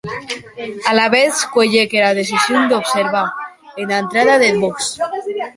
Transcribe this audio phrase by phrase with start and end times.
[0.91, 3.27] Alavetz cuelhec era decision d’observar
[3.85, 4.87] ena entrada deth bòsc.